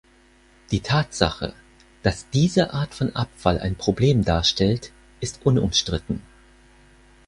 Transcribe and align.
Die 0.71 0.79
Tatsache, 0.79 1.53
dass 2.01 2.27
diese 2.31 2.73
Art 2.73 2.95
von 2.95 3.15
Abfall 3.15 3.59
ein 3.59 3.75
Problem 3.75 4.23
darstellt, 4.23 4.91
ist 5.19 5.45
unumstritten. 5.45 6.23